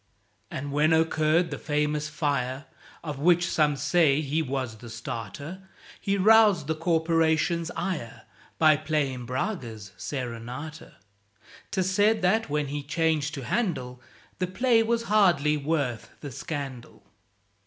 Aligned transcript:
And 0.49 0.71
when 0.71 0.93
occurred 0.93 1.51
the 1.51 1.59
famous 1.59 2.09
fire, 2.09 2.65
Of 3.03 3.19
which 3.19 3.47
some 3.51 3.75
say 3.75 4.19
he 4.21 4.41
was 4.41 4.77
the 4.77 4.89
starter, 4.89 5.61
He 5.99 6.17
roused 6.17 6.65
the 6.65 6.73
Corporation's 6.73 7.69
ire 7.75 8.23
By 8.57 8.77
playing 8.77 9.27
Braga's 9.27 9.91
"Serenata"; 9.99 10.93
('Tis 11.69 11.91
said 11.91 12.23
that, 12.23 12.49
when 12.49 12.69
he 12.69 12.81
changed 12.81 13.35
to 13.35 13.43
Handel, 13.43 14.01
The 14.39 14.47
"play 14.47 14.81
was 14.81 15.03
hardly 15.03 15.55
worth 15.55 16.09
the 16.21 16.31
scandal." 16.31 17.03